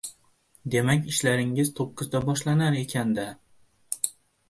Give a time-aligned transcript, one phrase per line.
[0.75, 3.31] —Demak, ishlaringiz to‘qqizda boshlanar ekan-da?